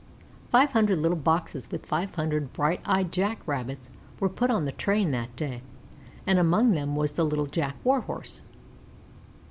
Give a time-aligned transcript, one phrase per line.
[0.49, 4.71] Five hundred little boxes with five hundred bright eyed Jack rabbits were put on the
[4.71, 5.61] train that day,
[6.25, 8.41] and among them was Little Jack Warhorse.